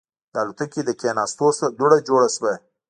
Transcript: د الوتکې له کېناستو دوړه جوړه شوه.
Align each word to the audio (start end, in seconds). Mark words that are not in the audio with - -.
د 0.33 0.35
الوتکې 0.41 0.81
له 0.87 0.93
کېناستو 1.01 1.45
دوړه 1.77 1.97
جوړه 2.07 2.29
شوه. 2.35 2.53